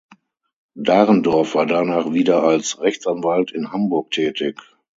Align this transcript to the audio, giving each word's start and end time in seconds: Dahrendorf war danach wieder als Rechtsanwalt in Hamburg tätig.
Dahrendorf 0.73 1.53
war 1.53 1.67
danach 1.67 2.11
wieder 2.11 2.41
als 2.41 2.79
Rechtsanwalt 2.81 3.51
in 3.51 3.71
Hamburg 3.71 4.09
tätig. 4.09 4.57